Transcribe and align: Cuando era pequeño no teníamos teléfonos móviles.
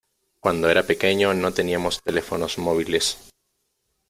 Cuando 0.39 0.67
era 0.67 0.81
pequeño 0.81 1.31
no 1.35 1.53
teníamos 1.53 2.01
teléfonos 2.01 2.57
móviles. 2.57 3.17